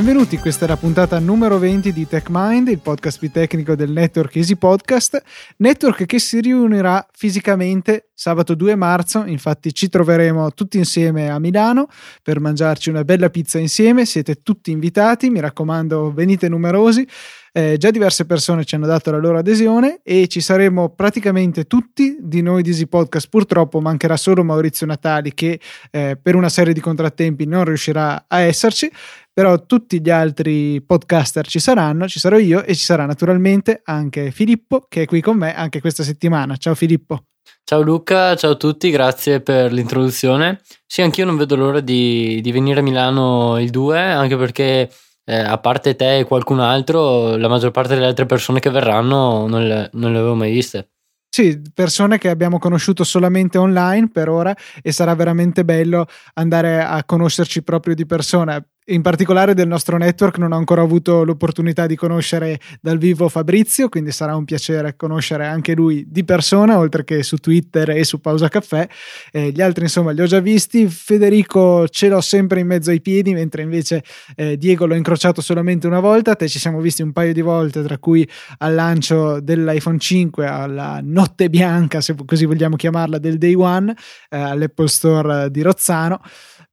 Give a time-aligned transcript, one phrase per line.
[0.00, 4.34] Benvenuti, questa è la puntata numero 20 di TechMind, il podcast più tecnico del network
[4.36, 5.22] Easy Podcast,
[5.58, 11.88] network che si riunirà fisicamente sabato 2 marzo, infatti ci troveremo tutti insieme a Milano
[12.22, 17.06] per mangiarci una bella pizza insieme, siete tutti invitati, mi raccomando venite numerosi.
[17.52, 22.16] Eh, già diverse persone ci hanno dato la loro adesione e ci saremo praticamente tutti
[22.20, 23.28] di noi di Easy Podcast.
[23.28, 25.58] Purtroppo mancherà solo Maurizio Natali che
[25.90, 28.88] eh, per una serie di contrattempi non riuscirà a esserci,
[29.32, 34.30] però tutti gli altri podcaster ci saranno, ci sarò io e ci sarà naturalmente anche
[34.30, 36.56] Filippo che è qui con me anche questa settimana.
[36.56, 37.24] Ciao Filippo.
[37.64, 40.60] Ciao Luca, ciao a tutti, grazie per l'introduzione.
[40.86, 44.90] Sì, anch'io non vedo l'ora di, di venire a Milano il 2, anche perché
[45.24, 49.46] eh, a parte te e qualcun altro, la maggior parte delle altre persone che verranno
[49.46, 50.90] non le, non le avevo mai viste.
[51.32, 57.04] Sì, persone che abbiamo conosciuto solamente online per ora e sarà veramente bello andare a
[57.04, 61.96] conoscerci proprio di persona in particolare del nostro network non ho ancora avuto l'opportunità di
[61.96, 67.22] conoscere dal vivo Fabrizio, quindi sarà un piacere conoscere anche lui di persona, oltre che
[67.22, 68.88] su Twitter e su Pausa Caffè.
[69.30, 70.88] Eh, gli altri, insomma, li ho già visti.
[70.88, 74.02] Federico ce l'ho sempre in mezzo ai piedi, mentre invece
[74.34, 76.34] eh, Diego l'ho incrociato solamente una volta.
[76.34, 81.00] Te ci siamo visti un paio di volte, tra cui al lancio dell'iPhone 5, alla
[81.02, 83.94] notte bianca, se così vogliamo chiamarla, del day one,
[84.30, 86.20] eh, all'Apple Store di Rozzano.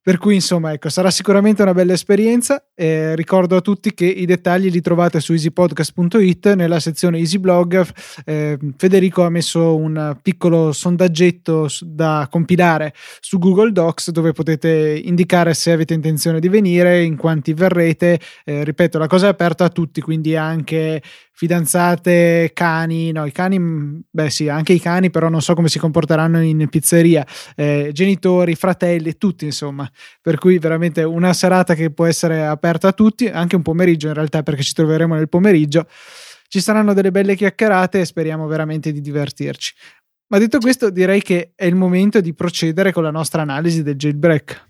[0.07, 2.63] Per cui, insomma, ecco, sarà sicuramente una bella esperienza.
[2.73, 7.85] Eh, ricordo a tutti che i dettagli li trovate su easypodcast.it nella sezione Easy Blog.
[8.23, 15.53] Eh, Federico ha messo un piccolo sondaggetto da compilare su Google Docs dove potete indicare
[15.53, 18.17] se avete intenzione di venire, in quanti verrete.
[18.45, 21.01] Eh, ripeto, la cosa è aperta a tutti, quindi anche
[21.37, 25.69] fidanzate, cani, no, i cani, mm, beh sì, anche i cani, però non so come
[25.69, 27.23] si comporteranno in pizzeria,
[27.55, 29.87] eh, genitori, fratelli, tutti insomma,
[30.19, 34.15] per cui veramente una serata che può essere aperta a tutti, anche un pomeriggio in
[34.15, 35.85] realtà perché ci troveremo nel pomeriggio,
[36.47, 39.75] ci saranno delle belle chiacchierate e speriamo veramente di divertirci.
[40.29, 43.95] Ma detto questo, direi che è il momento di procedere con la nostra analisi del
[43.95, 44.69] jailbreak.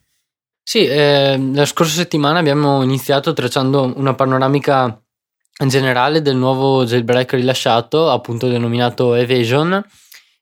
[0.61, 5.01] Sì, eh, la scorsa settimana abbiamo iniziato tracciando una panoramica
[5.65, 9.83] generale del nuovo jailbreak rilasciato, appunto denominato Evasion,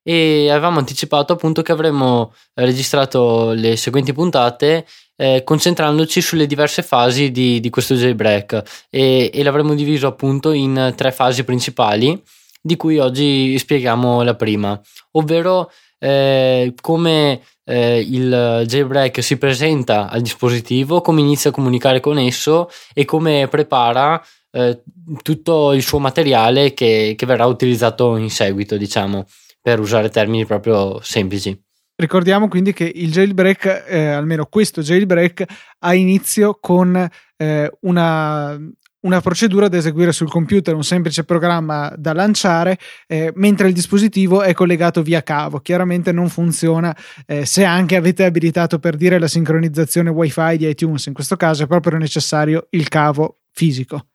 [0.03, 7.31] e avevamo anticipato appunto che avremmo registrato le seguenti puntate eh, concentrandoci sulle diverse fasi
[7.31, 12.21] di, di questo jailbreak e, e l'avremmo diviso appunto in tre fasi principali
[12.61, 14.79] di cui oggi spieghiamo la prima,
[15.11, 22.17] ovvero eh, come eh, il jailbreak si presenta al dispositivo, come inizia a comunicare con
[22.17, 24.21] esso e come prepara
[24.55, 24.81] eh,
[25.21, 29.25] tutto il suo materiale che, che verrà utilizzato in seguito, diciamo,
[29.61, 31.61] per usare termini proprio semplici.
[31.97, 35.43] Ricordiamo quindi che il jailbreak, eh, almeno questo jailbreak,
[35.79, 36.95] ha inizio con
[37.37, 38.57] eh, una,
[39.01, 42.77] una, procedura da eseguire sul computer, un semplice programma da lanciare,
[43.07, 45.59] eh, mentre il dispositivo è collegato via cavo.
[45.59, 46.95] Chiaramente non funziona
[47.25, 51.63] eh, se anche avete abilitato per dire la sincronizzazione WiFi di iTunes, in questo caso
[51.63, 54.07] è proprio necessario il cavo fisico.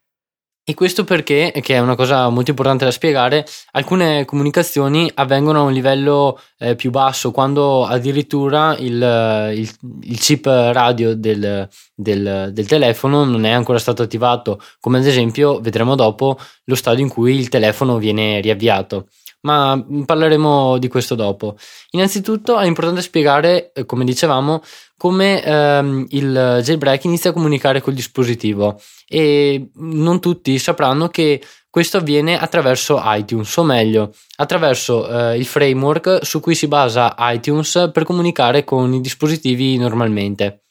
[0.62, 5.62] E questo perché, che è una cosa molto importante da spiegare, alcune comunicazioni avvengono a
[5.62, 9.71] un livello eh, più basso, quando addirittura il, il,
[10.03, 15.60] il chip radio del, del, del, telefono non è ancora stato attivato, come ad esempio
[15.60, 19.09] vedremo dopo lo stadio in cui il telefono viene riavviato
[19.42, 21.56] ma parleremo di questo dopo.
[21.90, 24.62] Innanzitutto è importante spiegare, eh, come dicevamo,
[24.96, 31.98] come ehm, il jailbreak inizia a comunicare col dispositivo e non tutti sapranno che questo
[31.98, 38.04] avviene attraverso iTunes, o meglio, attraverso eh, il framework su cui si basa iTunes per
[38.04, 40.64] comunicare con i dispositivi normalmente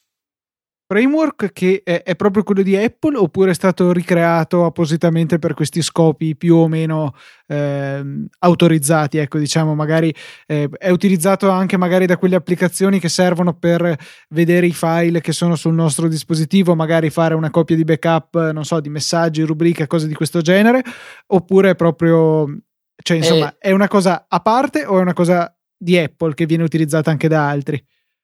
[0.90, 5.82] framework che è, è, proprio quello di Apple oppure è stato ricreato appositamente per questi
[5.82, 7.14] scopi più o meno
[7.46, 8.02] eh,
[8.40, 9.18] autorizzati?
[9.18, 10.12] Ecco diciamo magari
[10.48, 13.96] eh, è utilizzato anche magari da quelle applicazioni che servono per
[14.30, 18.64] vedere i file che sono sul nostro dispositivo magari fare una copia di backup non
[18.64, 20.82] so di messaggi rubriche cose di questo genere
[21.28, 22.52] oppure è proprio
[23.00, 26.46] cioè insomma eh, è una cosa a parte o è una cosa di Apple che
[26.46, 27.80] viene utilizzata anche da altri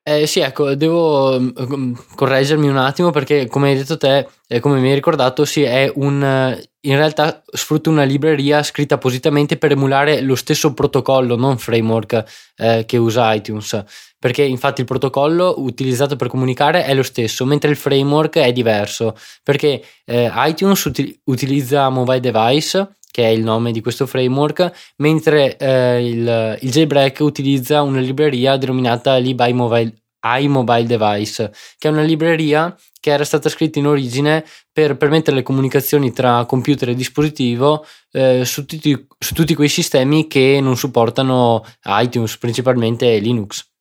[0.09, 4.79] eh, sì, ecco, devo mm, correggermi un attimo perché, come hai detto te, eh, come
[4.79, 6.57] mi hai ricordato, sì, è un.
[6.83, 12.23] In realtà sfrutta una libreria scritta appositamente per emulare lo stesso protocollo, non framework
[12.57, 13.83] eh, che usa iTunes.
[14.17, 19.17] Perché infatti il protocollo utilizzato per comunicare è lo stesso, mentre il framework è diverso.
[19.43, 25.57] Perché eh, iTunes uti- utilizza Mobile Device che è il nome di questo framework, mentre
[25.57, 29.19] eh, il, il jailbreak utilizza una libreria denominata
[29.55, 35.37] Mobile iMobile Device, che è una libreria che era stata scritta in origine per permettere
[35.37, 40.77] le comunicazioni tra computer e dispositivo eh, su, tutti, su tutti quei sistemi che non
[40.77, 43.76] supportano iTunes, principalmente Linux.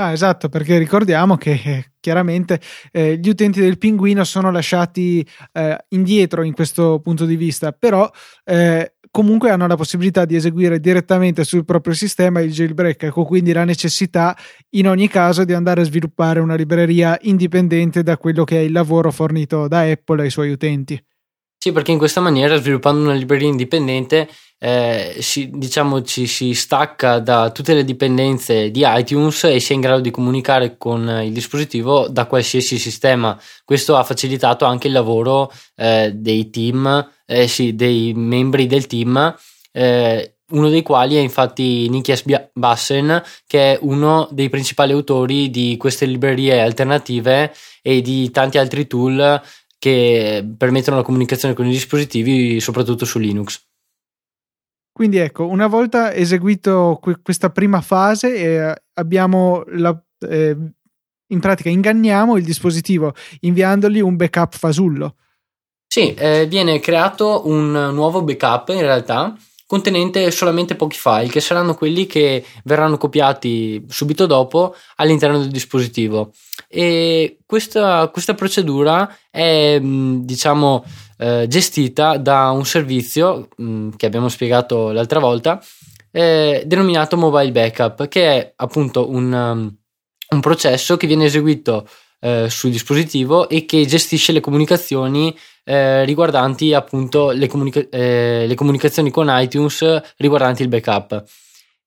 [0.00, 2.60] Ah, esatto, perché ricordiamo che eh, chiaramente
[2.92, 8.08] eh, gli utenti del pinguino sono lasciati eh, indietro in questo punto di vista, però
[8.44, 13.52] eh, comunque hanno la possibilità di eseguire direttamente sul proprio sistema il jailbreak, ecco quindi
[13.52, 14.36] la necessità
[14.76, 18.70] in ogni caso di andare a sviluppare una libreria indipendente da quello che è il
[18.70, 21.02] lavoro fornito da Apple ai suoi utenti.
[21.60, 24.28] Sì, perché in questa maniera, sviluppando una libreria indipendente,
[24.60, 29.74] eh, si, diciamo, ci si stacca da tutte le dipendenze di iTunes e si è
[29.74, 33.36] in grado di comunicare con il dispositivo da qualsiasi sistema.
[33.64, 39.36] Questo ha facilitato anche il lavoro eh, dei team, eh, sì, dei membri del team.
[39.72, 42.22] Eh, uno dei quali è infatti Nikias
[42.52, 47.52] Bassen, che è uno dei principali autori di queste librerie alternative
[47.82, 49.42] e di tanti altri tool
[49.78, 53.66] che permettono la comunicazione con i dispositivi, soprattutto su Linux.
[54.92, 59.96] Quindi ecco, una volta eseguito que- questa prima fase, eh, abbiamo la,
[60.28, 60.56] eh,
[61.30, 65.14] in pratica inganniamo il dispositivo inviandogli un backup fasullo.
[65.86, 69.36] Sì, eh, viene creato un nuovo backup in realtà
[69.68, 76.32] contenente solamente pochi file che saranno quelli che verranno copiati subito dopo all'interno del dispositivo.
[76.66, 80.84] E questa, questa procedura è diciamo
[81.18, 85.62] eh, gestita da un servizio mh, che abbiamo spiegato l'altra volta
[86.10, 89.76] eh, denominato mobile backup che è appunto un, um,
[90.30, 91.86] un processo che viene eseguito
[92.20, 98.54] eh, sul dispositivo e che gestisce le comunicazioni eh, riguardanti appunto le, comunica- eh, le,
[98.54, 101.24] comunicazioni con iTunes riguardanti il backup.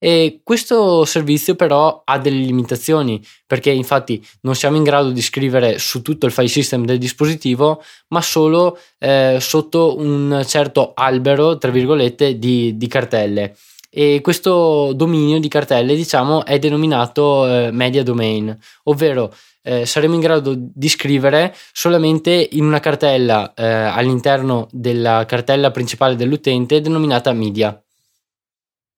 [0.04, 5.78] E questo servizio però ha delle limitazioni perché infatti non siamo in grado di scrivere
[5.78, 11.70] su tutto il file system del dispositivo ma solo eh, sotto un certo albero tra
[11.70, 13.56] virgolette di, di cartelle
[13.94, 18.58] e questo dominio di cartelle diciamo è denominato eh, media domain.
[18.84, 19.34] Ovvero
[19.64, 26.16] eh, saremo in grado di scrivere solamente in una cartella eh, all'interno della cartella principale
[26.16, 27.80] dell'utente denominata media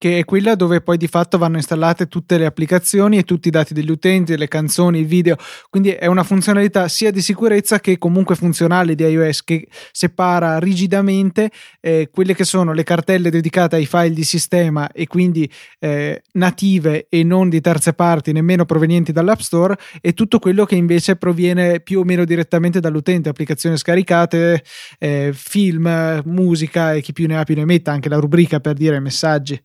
[0.03, 3.51] che è quella dove poi di fatto vanno installate tutte le applicazioni e tutti i
[3.51, 5.37] dati degli utenti, le canzoni, il video.
[5.69, 11.51] Quindi è una funzionalità sia di sicurezza che comunque funzionale di iOS che separa rigidamente
[11.79, 17.07] eh, quelle che sono le cartelle dedicate ai file di sistema e quindi eh, native
[17.07, 21.79] e non di terze parti, nemmeno provenienti dall'App Store, e tutto quello che invece proviene
[21.79, 24.65] più o meno direttamente dall'utente, applicazioni scaricate,
[24.99, 28.73] eh, film, musica e chi più ne ha più ne metta, anche la rubrica per
[28.73, 29.57] dire messaggi.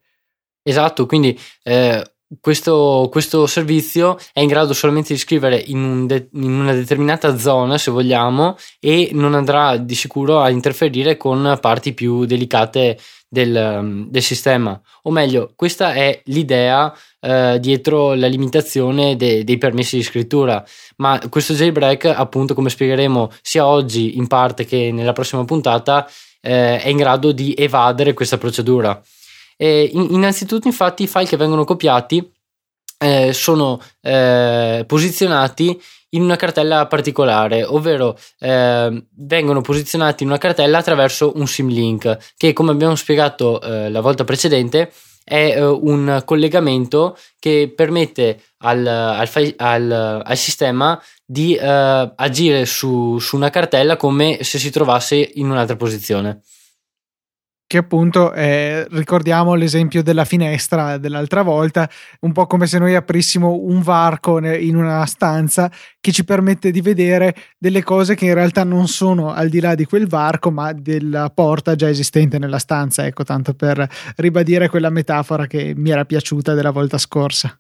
[0.69, 2.05] Esatto, quindi eh,
[2.43, 7.39] questo, questo, servizio è in grado solamente di scrivere in, un de- in, una determinata
[7.39, 14.09] zona, se vogliamo, e non andrà di sicuro a interferire con parti più delicate del,
[14.11, 14.79] del sistema.
[15.05, 20.63] O meglio, questa è l'idea eh, dietro la limitazione de- dei permessi di scrittura.
[20.97, 26.07] Ma questo jailbreak, appunto, come spiegheremo sia oggi in parte che nella prossima puntata,
[26.43, 29.01] eh, è in grado di evadere questa procedura.
[29.61, 32.33] Eh, innanzitutto, infatti, i file che vengono copiati
[32.99, 35.79] eh, sono eh, posizionati
[36.11, 42.53] in una cartella particolare, ovvero eh, vengono posizionati in una cartella attraverso un symlink, che
[42.53, 44.93] come abbiamo spiegato eh, la volta precedente
[45.25, 53.19] è eh, un collegamento che permette al, al, al, al sistema di eh, agire su,
[53.19, 56.43] su una cartella come se si trovasse in un'altra posizione
[57.69, 61.89] che appunto eh, ricordiamo l'esempio della finestra dell'altra volta,
[62.21, 65.71] un po' come se noi aprissimo un varco in una stanza
[66.01, 69.75] che ci permette di vedere delle cose che in realtà non sono al di là
[69.75, 73.05] di quel varco, ma della porta già esistente nella stanza.
[73.05, 77.55] Ecco, tanto per ribadire quella metafora che mi era piaciuta della volta scorsa.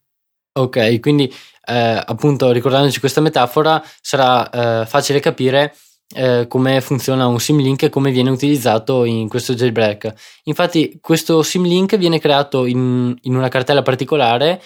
[0.54, 1.30] Ok, quindi
[1.66, 5.74] eh, appunto ricordandoci questa metafora sarà eh, facile capire
[6.14, 10.12] eh, come funziona un symlink e come viene utilizzato in questo jailbreak.
[10.44, 14.60] Infatti, questo symlink viene creato in, in una cartella particolare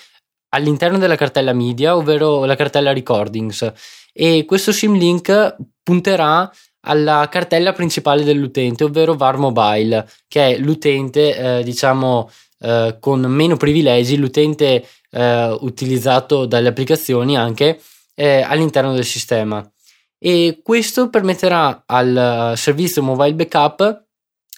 [0.50, 3.72] all'interno della cartella media, ovvero la cartella recordings,
[4.12, 6.50] e questo symlink punterà
[6.84, 12.30] alla cartella principale dell'utente, ovvero var mobile, che è l'utente, eh, diciamo,
[12.60, 17.80] eh, con meno privilegi, l'utente eh, utilizzato dalle applicazioni anche
[18.14, 19.71] eh, all'interno del sistema
[20.24, 24.04] e questo permetterà al servizio mobile backup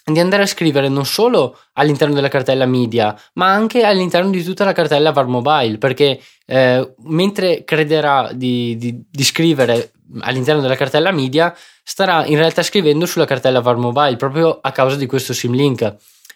[0.05, 4.63] di andare a scrivere non solo all'interno della cartella media, ma anche all'interno di tutta
[4.63, 11.09] la cartella VAR Mobile, perché eh, mentre crederà di, di, di, scrivere all'interno della cartella
[11.09, 11.51] media,
[11.83, 15.95] starà in realtà scrivendo sulla cartella VAR Mobile proprio a causa di questo symlink.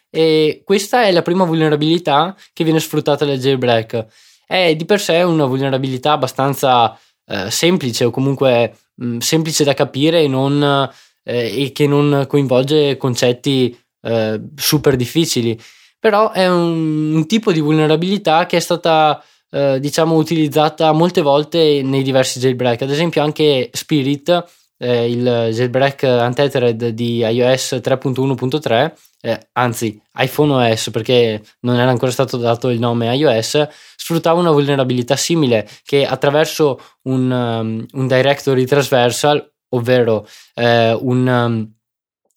[0.10, 4.06] E questa è la prima vulnerabilità che viene sfruttata dal jailbreak.
[4.48, 9.74] È di per sé una vulnerabilità abbastanza eh, semplice o comunque mh, mm, semplice da
[9.74, 10.90] capire e non
[11.24, 15.60] eh, e che non coinvolge concetti eh, super difficili.
[16.00, 21.82] Però è un, un, tipo di vulnerabilità che è stata eh, diciamo utilizzata molte volte
[21.84, 22.82] nei diversi jailbreak.
[22.82, 24.46] Ad esempio anche Spirit,
[24.78, 32.12] eh, il jailbreak untethered di iOS 3.1.3 eh, anzi iPhone OS perché non era ancora
[32.12, 38.66] stato dato il nome iOS, sfruttava una vulnerabilità simile che attraverso un, um, un directory
[38.66, 41.68] transversal ovvero eh, un,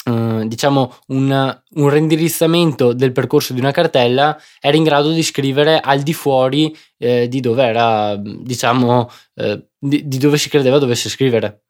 [0.05, 5.81] uh, diciamo un, un, renderizzamento del percorso di una cartella, era in grado di scrivere
[5.81, 11.09] al di fuori eh, di dove era, diciamo, eh, di, di dove si credeva dovesse
[11.09, 11.63] scrivere.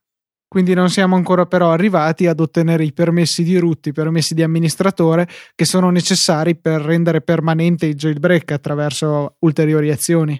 [0.52, 4.42] Quindi non siamo ancora però arrivati ad ottenere i permessi di root, i permessi di
[4.42, 10.38] amministratore che sono necessari per rendere permanente il jailbreak attraverso ulteriori azioni.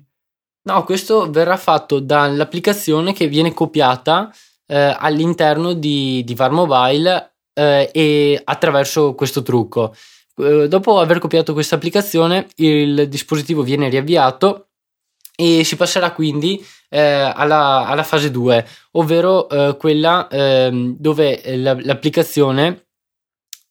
[0.65, 4.31] No, questo verrà fatto dall'applicazione che viene copiata
[4.67, 9.95] eh, all'interno di, di VAR Mobile eh, e attraverso questo trucco.
[10.37, 14.67] Eh, dopo aver copiato questa applicazione, il dispositivo viene riavviato
[15.35, 21.75] e si passerà quindi eh, alla, alla, fase 2, ovvero eh, quella ehm, dove la,
[21.81, 22.89] l'applicazione,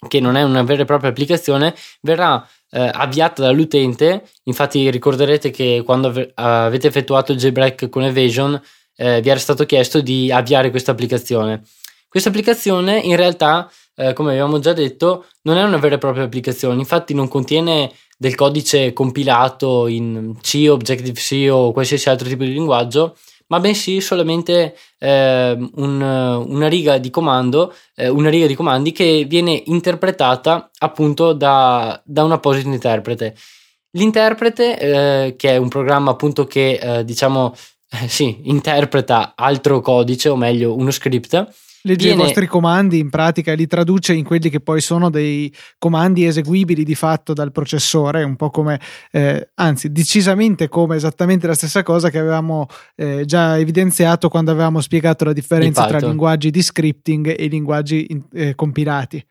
[0.08, 4.28] che non è una vera e propria applicazione, verrà eh, avviata dall'utente.
[4.46, 8.60] Infatti, ricorderete che quando ave- avete effettuato il jailbreak con Evasion
[8.96, 11.62] eh, vi era stato chiesto di avviare questa applicazione.
[12.08, 16.24] Questa applicazione in realtà, eh, come abbiamo già detto, non è una vera e propria
[16.24, 22.54] applicazione, infatti non contiene del codice compilato in C, Objective-C o qualsiasi altro tipo di
[22.54, 28.92] linguaggio, ma bensì solamente eh, un, una riga di comando, eh, una riga di comandi
[28.92, 33.36] che viene interpretata appunto da, da un apposito interprete.
[33.98, 37.56] L'interprete, eh, che è un programma appunto che eh, diciamo
[37.90, 41.52] eh, sì, interpreta altro codice, o meglio uno script.
[41.84, 42.22] Legge viene...
[42.22, 46.26] i vostri comandi in pratica e li traduce in quelli che poi sono dei comandi
[46.26, 48.80] eseguibili di fatto dal processore, un po' come,
[49.12, 54.82] eh, anzi, decisamente come esattamente la stessa cosa che avevamo eh, già evidenziato quando avevamo
[54.82, 59.24] spiegato la differenza tra linguaggi di scripting e linguaggi in, eh, compilati.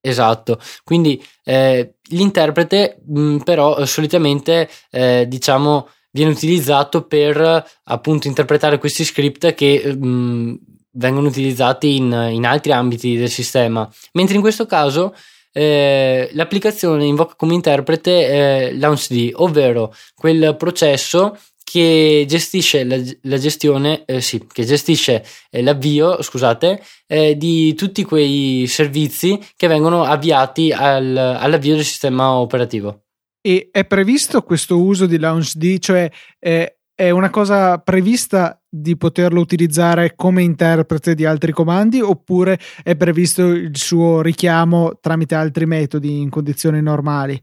[0.00, 8.78] Esatto, quindi eh, l'interprete mh, mm, però solitamente eh, diciamo viene utilizzato per appunto interpretare
[8.78, 10.54] questi script che mh, mm,
[10.96, 15.14] vengono utilizzati in, in, altri ambiti del sistema, mentre in questo caso
[15.52, 24.04] eh, l'applicazione invoca come interprete eh, LaunchD, ovvero quel processo che gestisce la, la gestione,
[24.04, 30.70] eh, sì, che gestisce eh, l'avvio, scusate, eh, di tutti quei servizi che vengono avviati
[30.70, 33.06] al, all'avvio del sistema operativo.
[33.40, 39.38] E è previsto questo uso di LaunchD, cioè è, è una cosa prevista di poterlo
[39.40, 46.20] utilizzare come interprete di altri comandi oppure è previsto il suo richiamo tramite altri metodi
[46.20, 47.34] in condizioni normali?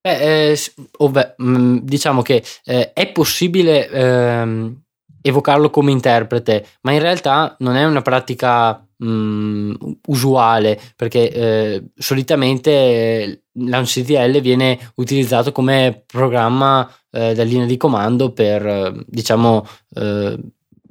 [0.00, 0.58] Eh, eh,
[0.98, 4.80] ovvero, mm, diciamo che eh, è possibile ehm,
[5.20, 9.74] evocarlo come interprete, ma in realtà non è una pratica mh, mm,
[10.06, 18.32] usuale perché eh, solitamente eh, LaunchCTL viene utilizzato come programma eh, da linea di comando
[18.32, 20.38] per eh, diciamo eh,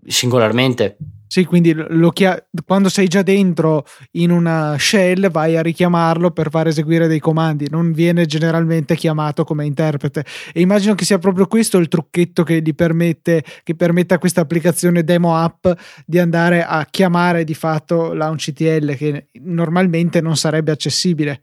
[0.08, 1.76] singolarmente sì, quindi
[2.14, 7.20] chia- quando sei già dentro in una shell vai a richiamarlo per far eseguire dei
[7.20, 10.24] comandi, non viene generalmente chiamato come interprete.
[10.54, 14.40] E immagino che sia proprio questo il trucchetto che gli permette, che permette a questa
[14.42, 15.68] applicazione demo app
[16.06, 21.42] di andare a chiamare di fatto launchTL che normalmente non sarebbe accessibile.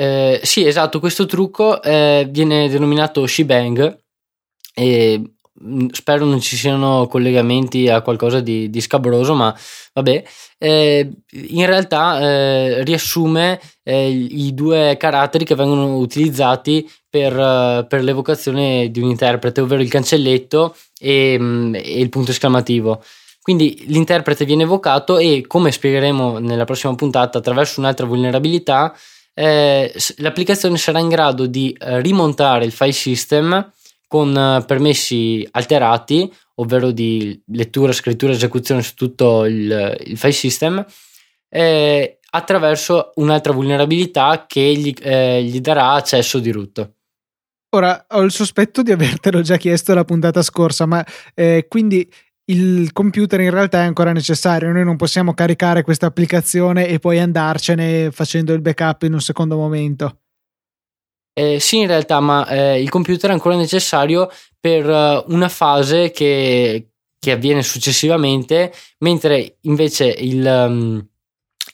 [0.00, 3.98] Eh, sì, esatto, questo trucco eh, viene denominato shebang
[4.74, 5.22] e
[5.62, 9.54] Mm, spero non ci siano collegamenti a qualcosa di, di scabroso, ma
[9.92, 10.22] vabbè,
[10.56, 18.02] eh, in realtà eh, riassume eh, i due caratteri che vengono utilizzati per, uh, per,
[18.02, 23.02] l'evocazione di un interprete, ovvero il cancelletto e, mm, e il punto esclamativo.
[23.42, 28.94] Quindi l'interprete viene evocato e, come spiegheremo nella prossima puntata, attraverso un'altra vulnerabilità,
[29.34, 33.72] eh, l'applicazione sarà in grado di eh, rimontare il file system
[34.06, 40.84] con eh, permessi alterati, ovvero di lettura, scrittura, esecuzione su tutto il, il file system,
[41.48, 46.92] eh, attraverso un'altra vulnerabilità che gli, eh, gli darà accesso di root.
[47.72, 52.08] Ora ho il sospetto di avertelo già chiesto la puntata scorsa, ma eh, quindi
[52.50, 54.70] il computer in realtà è ancora necessario.
[54.72, 59.56] Noi non possiamo caricare questa applicazione e poi andarcene facendo il backup in un secondo
[59.56, 60.18] momento.
[61.32, 66.10] Eh, sì, in realtà, ma eh, il computer è ancora necessario per uh, una fase
[66.10, 71.06] che, che, avviene successivamente, mentre invece il, um,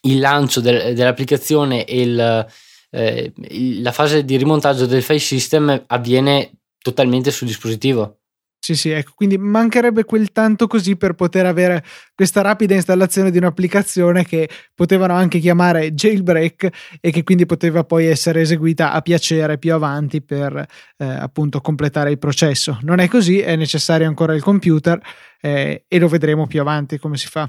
[0.03, 2.47] il lancio del, dell'applicazione e il,
[2.91, 3.33] eh,
[3.81, 8.19] la fase di rimontaggio del file system avviene totalmente sul dispositivo.
[8.59, 11.85] Sì, sì, ecco, quindi mancherebbe quel tanto così per poter avere
[12.17, 18.07] questa rapida installazione di un'applicazione che potevano anche chiamare jailbreak e che quindi poteva poi
[18.07, 20.57] essere eseguita a piacere più avanti per
[20.97, 22.79] eh, appunto completare il processo.
[22.83, 25.01] Non è così, è necessario ancora il computer
[25.41, 27.49] eh, e lo vedremo più avanti come si fa.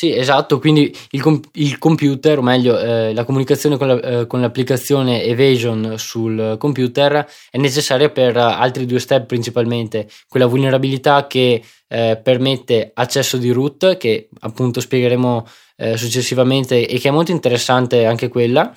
[0.00, 4.26] Sì, esatto, quindi il, com- il computer, o meglio eh, la comunicazione con, la, eh,
[4.26, 11.62] con, l'applicazione Evasion sul computer è necessaria per altri due step principalmente, quella vulnerabilità che
[11.86, 18.06] eh, permette accesso di root, che appunto spiegheremo eh, successivamente e che è molto interessante
[18.06, 18.74] anche quella,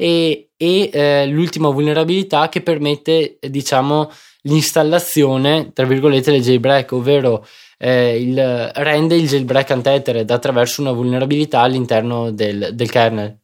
[0.00, 4.08] e, e eh, l'ultima vulnerabilità che permette diciamo
[4.42, 7.44] l'installazione, tra virgolette, del jailbreak, ovvero
[7.78, 13.36] eh, il, rende il jailbreak untethered attraverso una vulnerabilità all'interno del, del kernel.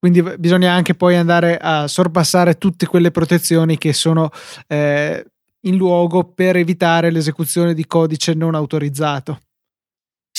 [0.00, 4.30] Quindi bisogna anche poi andare a sorpassare tutte quelle protezioni che sono
[4.66, 5.24] eh,
[5.60, 9.38] in luogo per evitare l'esecuzione di codice non autorizzato.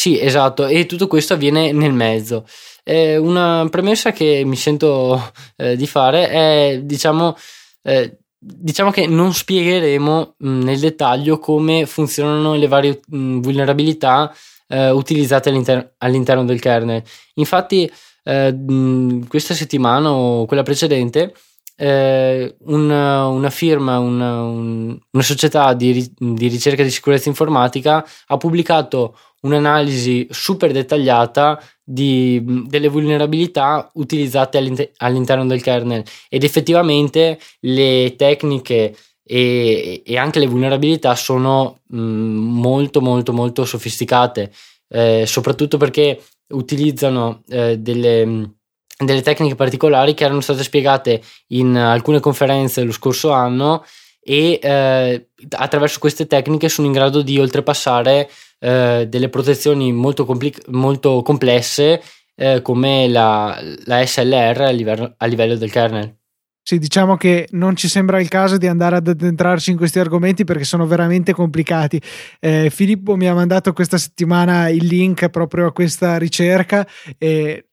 [0.08, 2.46] Sì, esatto, e tutto questo avviene nel mezzo.
[2.86, 7.36] Eh, una premessa che mi sento eh, di fare è, diciamo,
[7.84, 14.34] eh, diciamo che non spiegheremo mm, nel dettaglio come funzionano le varie mh, mm, vulnerabilità
[14.70, 17.04] eh, utilizzate all'inter- all'interno del kernel.
[17.34, 17.92] Infatti,
[18.24, 21.34] eh, mh, mm, questa settimana o quella precedente,
[21.78, 28.38] eh, una, una, firma, una, un, una società di, di ricerca di sicurezza informatica ha
[28.38, 38.16] pubblicato un'analisi super dettagliata di, delle vulnerabilità utilizzate all'inter- all'interno del kernel ed effettivamente le
[38.18, 44.52] tecniche e, e anche le vulnerabilità sono mh, molto molto molto sofisticate
[44.90, 48.57] eh, soprattutto perché utilizzano eh, delle,
[48.98, 53.86] delle tecniche particolari che erano state spiegate in alcune conferenze lo scorso anno
[54.20, 58.30] e eh, attraverso queste tecniche sono in grado di oltrepassare
[58.60, 62.02] eh, delle protezioni molto, compli- molto complesse
[62.36, 66.16] eh, come la, la SLR a livello, a livello del kernel.
[66.62, 70.44] Sì, diciamo che non ci sembra il caso di andare ad addentrarci in questi argomenti
[70.44, 72.02] perché sono veramente complicati.
[72.42, 76.86] Eh, Filippo mi ha mandato questa settimana il link proprio a questa ricerca
[77.18, 77.67] e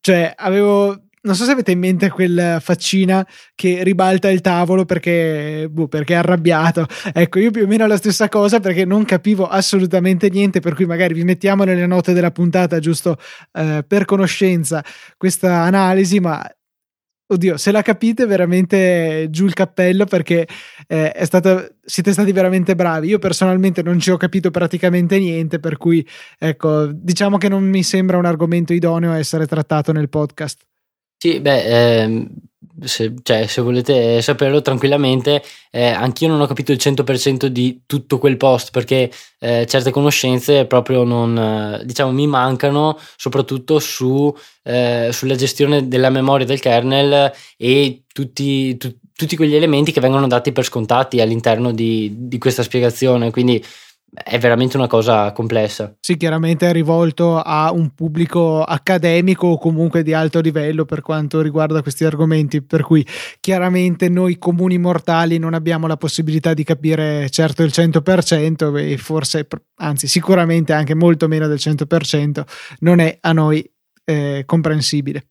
[0.00, 5.66] cioè avevo non so se avete in mente quella faccina che ribalta il tavolo perché,
[5.70, 6.86] boh, perché è arrabbiato.
[7.12, 10.86] Ecco, io più o meno la stessa cosa perché non capivo assolutamente niente, per cui
[10.86, 13.18] magari vi mettiamo nelle note della puntata giusto
[13.52, 14.82] eh, per conoscenza
[15.16, 16.42] questa analisi, ma
[17.30, 20.48] Oddio, se la capite veramente giù il cappello perché
[20.86, 23.08] eh, stata, siete stati veramente bravi.
[23.08, 26.06] Io personalmente non ci ho capito praticamente niente, per cui
[26.38, 30.64] ecco, diciamo che non mi sembra un argomento idoneo a essere trattato nel podcast.
[31.18, 32.28] Sì, beh, ehm,
[32.84, 38.18] se, cioè, se volete saperlo tranquillamente, eh, anch'io non ho capito il 100% di tutto
[38.18, 39.10] quel post perché
[39.40, 46.10] eh, certe conoscenze proprio non, eh, diciamo, mi mancano, soprattutto su, eh, sulla gestione della
[46.10, 51.72] memoria del kernel e tutti, tu, tutti quegli elementi che vengono dati per scontati all'interno
[51.72, 53.30] di, di questa spiegazione.
[53.30, 53.62] Quindi
[54.10, 55.94] è veramente una cosa complessa.
[56.00, 61.40] Sì, chiaramente è rivolto a un pubblico accademico o comunque di alto livello per quanto
[61.40, 63.06] riguarda questi argomenti, per cui
[63.40, 69.46] chiaramente noi comuni mortali non abbiamo la possibilità di capire certo il 100% e forse,
[69.76, 72.42] anzi sicuramente anche molto meno del 100%,
[72.80, 73.68] non è a noi
[74.04, 75.26] eh, comprensibile.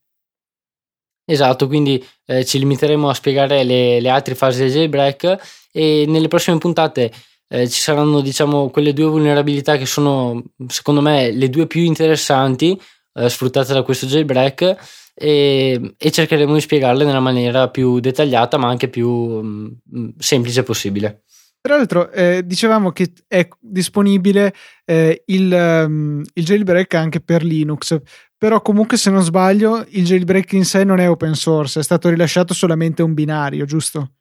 [1.29, 6.29] Esatto, quindi eh, ci limiteremo a spiegare le, le altre fasi del jailbreak e nelle
[6.29, 7.11] prossime puntate
[7.47, 12.79] eh, ci saranno diciamo quelle due vulnerabilità che sono secondo me le due più interessanti
[13.13, 14.75] eh, sfruttate da questo jailbreak
[15.13, 20.63] e, e, cercheremo di spiegarle nella maniera più dettagliata ma anche più mh, mm, semplice
[20.63, 21.23] possibile.
[21.59, 24.53] Tra l'altro, eh, dicevamo che è disponibile
[24.85, 27.97] eh, il, um, il, jailbreak anche per Linux,
[28.37, 32.09] però comunque se non sbaglio il jailbreak in sé non è open source, è stato
[32.09, 34.16] rilasciato solamente un binario, giusto?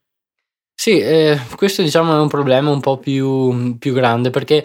[0.86, 4.64] Sì, eh, questo diciamo è un problema un po' più, più grande perché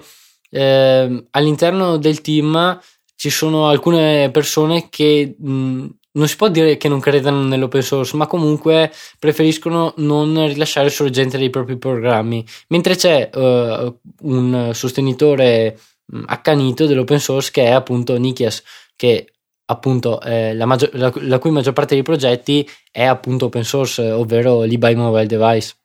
[0.51, 2.79] eh, all'interno del team
[3.15, 8.15] ci sono alcune persone che mh, non si può dire che non credano nell'open source,
[8.17, 15.79] ma comunque preferiscono non rilasciare sorgente dei propri programmi, mentre c'è uh, un sostenitore
[16.27, 18.61] accanito dell'open source che è appunto Nikias,
[18.95, 19.25] che
[19.65, 24.11] appunto eh, la, maggior, la, la, cui maggior parte dei progetti è appunto open source,
[24.11, 25.79] ovvero l'eBay Mobile Device.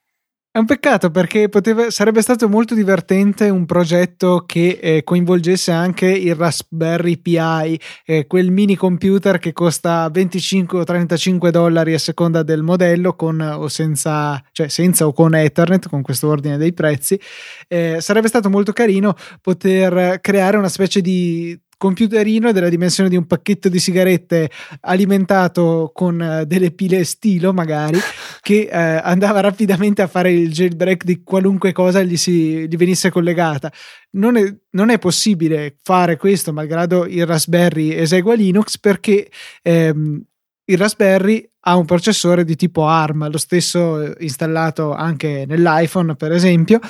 [0.57, 6.07] È un peccato perché poteva, sarebbe stato molto divertente un progetto che eh, coinvolgesse anche
[6.07, 12.43] il Raspberry Pi, eh, quel mini computer che costa 25 o 35 dollari a seconda
[12.43, 17.21] del modello, con o senza, cioè senza o con Ethernet, con questo ordine dei prezzi.
[17.69, 23.27] Eh, sarebbe stato molto carino poter creare una specie di computerino della dimensione di un
[23.27, 27.99] pacchetto di sigarette alimentato con uh, delle pile stilo magari
[28.41, 33.11] che uh, andava rapidamente a fare il jailbreak di qualunque cosa gli, si, gli venisse
[33.11, 33.73] collegata.
[34.13, 39.29] Non è, non è, possibile fare questo malgrado il Raspberry esegua Linux perché
[39.63, 40.23] ehm,
[40.69, 46.33] il Raspberry ha un processore di tipo ARM, lo stesso eh, installato anche nell'iPhone per
[46.33, 46.81] esempio,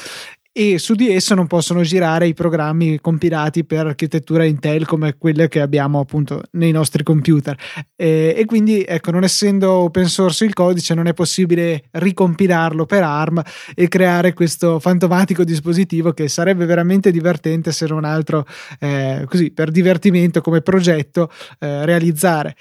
[0.58, 5.48] e su di esso non possono girare i programmi compilati per architettura Intel come quelle
[5.48, 7.54] che abbiamo appunto nei nostri computer
[7.94, 13.02] e, e, quindi ecco non essendo open source il codice non è possibile ricompilarlo per
[13.02, 13.42] ARM
[13.74, 18.46] e creare questo fantomatico dispositivo che sarebbe veramente divertente se non altro
[18.80, 22.56] eh, così per divertimento come progetto eh, realizzare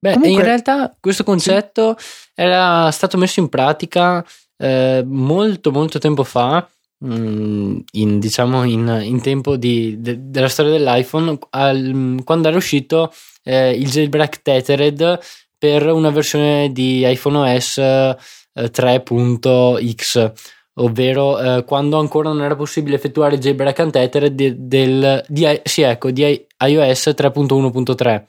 [0.00, 2.30] Beh, Comunque, in realtà questo concetto sì.
[2.34, 6.68] era stato messo in pratica eh, molto molto tempo fa
[7.00, 13.12] in, diciamo in, in tempo di, de, della storia dell'iPhone al, quando era uscito
[13.44, 15.20] eh, il jailbreak tethered
[15.56, 18.16] per una versione di iPhone OS eh,
[18.54, 20.32] 3.x
[20.80, 25.82] ovvero eh, quando ancora non era possibile effettuare il jailbreak untethered di, del, di, sì,
[25.82, 28.24] ecco, di iOS 3.1.3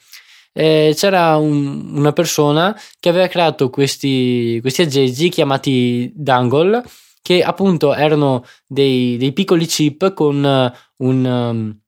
[0.51, 6.83] eh, c'era un, una persona che aveva creato questi, questi aggeggi chiamati dangle
[7.29, 11.79] che appunto erano dei, dei piccoli chip con uh, un, um,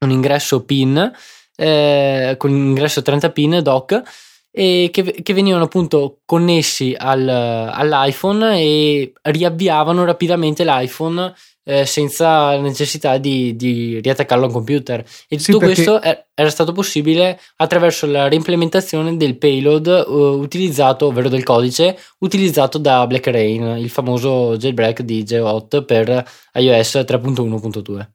[0.00, 1.10] un ingresso PIN,
[1.56, 4.02] eh, con un ingresso 30 PIN doc
[4.50, 11.32] e che, che, venivano appunto connessi al, all'iPhone e riavviavano rapidamente l'iPhone
[11.64, 15.04] eh, senza necessità di, di, riattaccarlo a un computer.
[15.28, 21.06] E tutto sì, questo è, era stato possibile attraverso la reimplementazione del payload uh, utilizzato,
[21.06, 28.08] ovvero del codice utilizzato da Black Rain, il famoso jailbreak di J8 per iOS 3.1.2.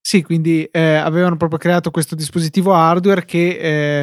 [0.00, 3.48] Sì, quindi eh, avevano proprio creato questo dispositivo hardware che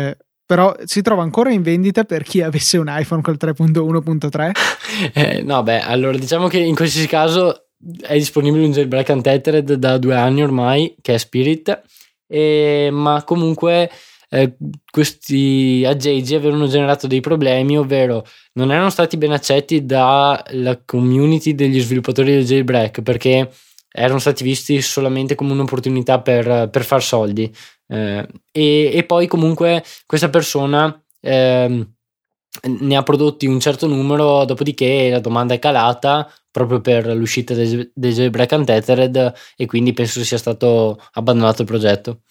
[0.10, 4.52] eh, però si trova ancora in vendita per chi avesse un iPhone col 3.1.3?
[5.14, 7.63] eh, no, beh, allora diciamo che in qualsiasi caso
[8.02, 11.82] è disponibile un jailbreak untethered da due anni ormai, che è Spirit,
[12.28, 13.90] e, ma comunque
[14.30, 14.56] eh,
[14.90, 21.80] questi aggeggi avevano generato dei problemi, ovvero non erano stati ben accetti dalla community degli
[21.80, 23.52] sviluppatori del jailbreak perché
[23.92, 27.54] erano stati visti solamente come un'opportunità per, per far soldi.
[27.88, 31.88] Eh, e, e, poi comunque questa persona eh,
[32.62, 37.90] ne ha prodotti un certo numero, dopodiché la domanda è calata proprio per l'uscita dei,
[37.96, 42.22] dei jailbreak untethered e quindi penso sia stato abbandonato il progetto.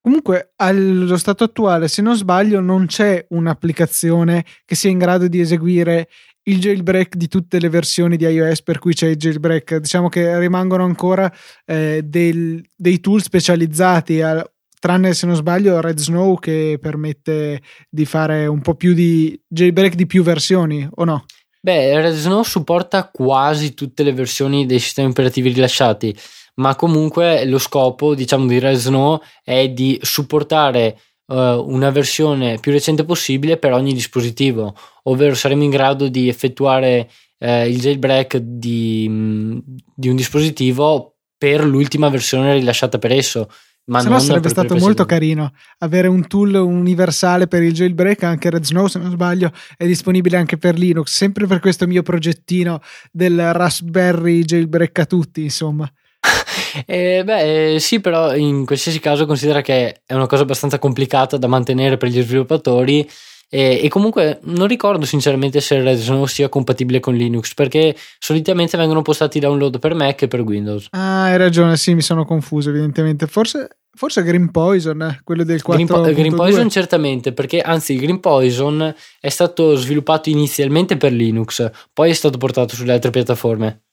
[0.00, 5.40] Comunque, allo stato attuale, se non sbaglio, non c'è un'applicazione che sia in grado di
[5.40, 6.08] eseguire
[6.44, 9.76] il jailbreak di tutte le versioni di iOS per cui c'è il jailbreak.
[9.76, 11.30] Diciamo che rimangono ancora
[11.64, 17.60] eh, del, dei tool specializzati, a, tranne se non sbaglio Red Snow che permette
[17.90, 21.24] di fare un po' più di jailbreak di più versioni, o no?
[21.66, 26.16] Beh, Red Snow supporta quasi tutte le versioni dei sistemi operativi rilasciati
[26.58, 32.70] ma comunque lo scopo diciamo di Red Snow è di supportare uh, una versione più
[32.70, 39.06] recente possibile per ogni dispositivo ovvero saremo in grado di effettuare uh, il jailbreak di,
[39.10, 39.58] mm,
[39.92, 43.50] di, un dispositivo per l'ultima versione rilasciata per esso
[43.86, 48.50] ma se no sarebbe stato molto carino avere un tool universale per il jailbreak anche
[48.50, 51.12] Red Snow se non sbaglio è disponibile anche per Linux.
[51.12, 52.80] Sempre per questo mio progettino
[53.12, 55.90] del Raspberry jailbreak a tutti insomma.
[56.84, 61.38] Eh, beh, eh, sì, però in qualsiasi caso considera che è una cosa abbastanza complicata
[61.38, 63.08] da mantenere per gli sviluppatori.
[63.48, 68.76] E, e comunque non ricordo sinceramente se Red Snow sia compatibile con Linux perché solitamente
[68.76, 70.88] vengono postati download per Mac e per Windows.
[70.90, 73.26] Ah, hai ragione, sì, mi sono confuso evidentemente.
[73.26, 75.84] Forse, forse Green Poison, eh, quello del 4.
[75.84, 81.70] Green, po- Green Poison certamente, perché anzi Green Poison è stato sviluppato inizialmente per Linux,
[81.92, 83.85] poi è stato portato sulle altre piattaforme.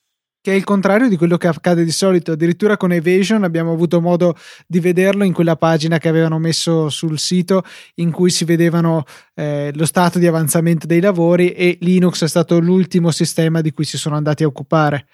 [0.44, 2.34] Che è il contrario di quello che accade di solito.
[2.34, 4.36] Addirittura con Evasion abbiamo avuto modo
[4.68, 7.64] di vederlo in quella pagina che avevano messo sul sito
[7.96, 12.60] in cui si vedevano eh, lo stato di avanzamento dei lavori e Linux è stato
[12.60, 15.06] l'ultimo sistema di cui si sono andati a occupare.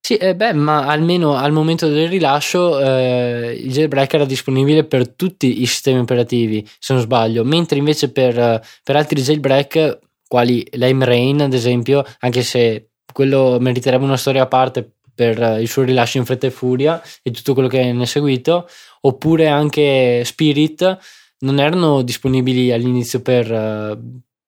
[0.00, 5.08] Sì, eh beh, ma almeno al momento del rilascio eh, il jailbreak era disponibile per
[5.08, 11.04] tutti i sistemi operativi, se non sbaglio, mentre invece per, per altri jailbreak, quali Lame
[11.04, 16.18] Rain ad esempio, anche se quello meriterebbe una storia a parte per il suo rilascio
[16.18, 18.68] in fretta e furia e tutto quello che ne è seguito,
[19.02, 20.98] oppure anche Spirit
[21.38, 23.46] non erano disponibili all'inizio per,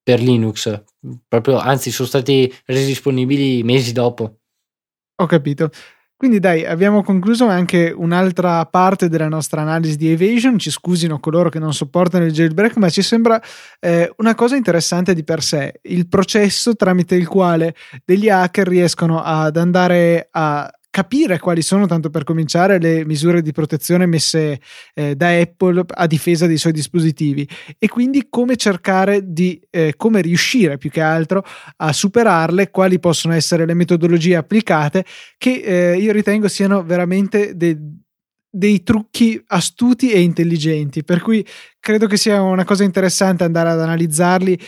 [0.02, 0.82] per Linux,
[1.28, 4.38] proprio anzi sono stati resi disponibili mesi dopo.
[5.18, 5.70] Ho capito.
[6.18, 11.50] Quindi dai, abbiamo concluso anche un'altra parte della nostra analisi di Evasion, ci scusino coloro
[11.50, 13.38] che non sopportano il jailbreak, ma ci sembra
[13.78, 19.22] eh, una cosa interessante di per sé, il processo tramite il quale degli hacker riescono
[19.22, 24.58] ad andare a capire quali sono, tanto per cominciare, le misure di protezione messe
[24.94, 27.46] eh, da Apple a difesa dei suoi dispositivi
[27.78, 31.44] e quindi come cercare di, eh, come riuscire più che altro
[31.76, 35.04] a superarle, quali possono essere le metodologie applicate
[35.36, 35.60] che
[35.92, 37.76] eh, io ritengo siano veramente de-
[38.56, 41.46] dei trucchi astuti e intelligenti, per cui
[41.78, 44.58] credo che sia una cosa interessante andare ad analizzarli,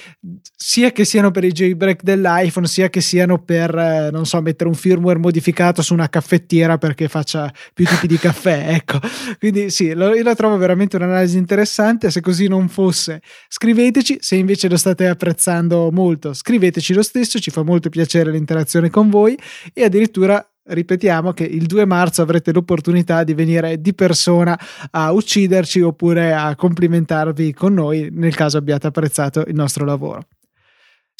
[0.55, 4.69] sia che siano per i jailbreak dell'iPhone, sia che siano per, eh, non so, mettere
[4.69, 9.01] un firmware modificato su una caffettiera perché faccia più tipi di caffè, ecco.
[9.39, 14.37] Quindi sì, lo, io la trovo veramente un'analisi interessante, se così non fosse scriveteci, se
[14.37, 19.37] invece lo state apprezzando molto, scriveteci lo stesso, ci fa molto piacere l'interazione con voi
[19.73, 24.59] e addirittura ripetiamo che il 2 marzo avrete l'opportunità di venire di persona
[24.91, 30.27] a ucciderci oppure a complimentarvi con noi nel caso abbiate apprezzato il nostro lavoro.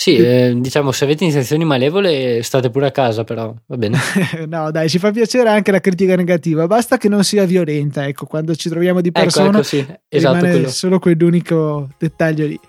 [0.01, 3.99] Sì, eh, diciamo se avete intenzioni malevole state pure a casa però, va bene.
[4.47, 8.25] no dai, ci fa piacere anche la critica negativa, basta che non sia violenta, ecco,
[8.25, 9.87] quando ci troviamo di persona ecco, ecco, sì.
[10.09, 10.69] esatto, quello.
[10.69, 12.61] solo quell'unico dettaglio lì.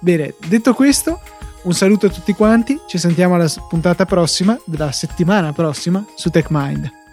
[0.00, 1.20] Bene, detto questo,
[1.66, 7.05] un saluto a tutti quanti, ci sentiamo alla puntata prossima, della settimana prossima, su TechMind.